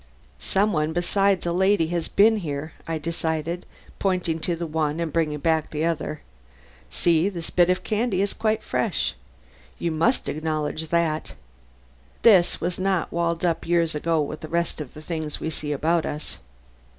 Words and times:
"Some 0.39 0.73
one 0.73 0.93
besides 0.93 1.45
a 1.45 1.53
lady 1.53 1.85
has 1.89 2.07
been 2.07 2.37
here," 2.37 2.73
I 2.87 2.97
decided, 2.97 3.67
pointing 3.99 4.39
to 4.39 4.55
the 4.55 4.65
one 4.65 4.99
and 4.99 5.13
bringing 5.13 5.37
back 5.37 5.69
the 5.69 5.85
other. 5.85 6.21
"See! 6.89 7.29
this 7.29 7.51
bit 7.51 7.69
of 7.69 7.83
candy 7.83 8.23
is 8.23 8.33
quite 8.33 8.63
fresh. 8.63 9.13
You 9.77 9.91
must 9.91 10.27
acknowledge 10.27 10.87
that. 10.87 11.33
This 12.23 12.59
was 12.59 12.79
not 12.79 13.11
walled 13.11 13.45
up 13.45 13.67
years 13.67 13.93
ago 13.93 14.19
with 14.23 14.39
the 14.39 14.47
rest 14.47 14.81
of 14.81 14.95
the 14.95 15.03
things 15.03 15.39
we 15.39 15.51
see 15.51 15.71
about 15.71 16.07
us." 16.07 16.39